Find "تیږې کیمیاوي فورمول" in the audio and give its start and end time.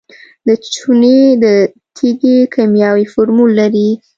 1.95-3.51